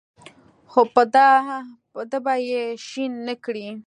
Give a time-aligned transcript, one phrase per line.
[0.71, 1.03] خو په
[2.09, 3.67] ده به یې شین نکړې.